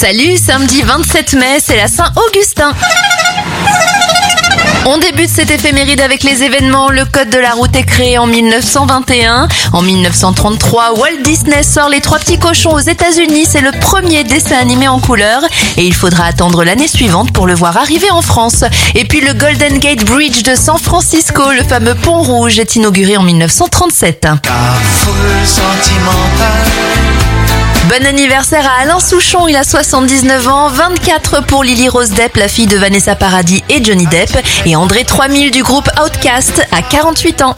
Salut, 0.00 0.38
samedi 0.38 0.80
27 0.80 1.34
mai, 1.34 1.58
c'est 1.62 1.76
la 1.76 1.86
Saint-Augustin. 1.86 2.72
On 4.86 4.96
débute 4.96 5.28
cette 5.28 5.50
éphéméride 5.50 6.00
avec 6.00 6.22
les 6.22 6.42
événements. 6.42 6.88
Le 6.88 7.04
code 7.04 7.28
de 7.28 7.36
la 7.36 7.50
route 7.52 7.76
est 7.76 7.82
créé 7.82 8.16
en 8.16 8.26
1921. 8.26 9.46
En 9.74 9.82
1933, 9.82 10.94
Walt 10.98 11.22
Disney 11.22 11.62
sort 11.62 11.90
Les 11.90 12.00
Trois 12.00 12.18
Petits 12.18 12.38
Cochons 12.38 12.72
aux 12.72 12.78
États-Unis. 12.80 13.44
C'est 13.46 13.60
le 13.60 13.72
premier 13.72 14.24
dessin 14.24 14.56
animé 14.56 14.88
en 14.88 15.00
couleur. 15.00 15.42
Et 15.76 15.84
il 15.84 15.94
faudra 15.94 16.24
attendre 16.24 16.64
l'année 16.64 16.88
suivante 16.88 17.34
pour 17.34 17.46
le 17.46 17.52
voir 17.52 17.76
arriver 17.76 18.10
en 18.10 18.22
France. 18.22 18.64
Et 18.94 19.04
puis 19.04 19.20
le 19.20 19.34
Golden 19.34 19.80
Gate 19.80 20.06
Bridge 20.06 20.44
de 20.44 20.54
San 20.54 20.78
Francisco, 20.78 21.42
le 21.52 21.62
fameux 21.62 21.94
pont 21.94 22.22
rouge, 22.22 22.58
est 22.58 22.74
inauguré 22.74 23.18
en 23.18 23.22
1937. 23.22 24.28
Bon 27.90 28.06
anniversaire 28.06 28.64
à 28.68 28.82
Alain 28.82 29.00
Souchon, 29.00 29.48
il 29.48 29.56
a 29.56 29.64
79 29.64 30.46
ans, 30.46 30.68
24 30.68 31.44
pour 31.44 31.64
Lily 31.64 31.88
Rose 31.88 32.10
Depp, 32.10 32.36
la 32.36 32.46
fille 32.46 32.68
de 32.68 32.76
Vanessa 32.76 33.16
Paradis 33.16 33.64
et 33.68 33.82
Johnny 33.82 34.06
Depp, 34.06 34.30
et 34.64 34.76
André 34.76 35.04
3000 35.04 35.50
du 35.50 35.64
groupe 35.64 35.90
Outcast 36.00 36.62
à 36.70 36.82
48 36.82 37.42
ans. 37.42 37.56